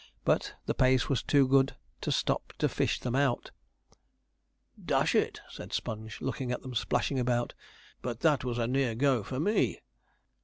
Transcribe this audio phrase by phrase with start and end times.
[0.25, 3.51] But the pace was too good to stop to fish them out.
[4.83, 7.53] 'Dash it,' said Sponge, looking at them splashing about,
[8.01, 9.79] 'but that was a near go for me!'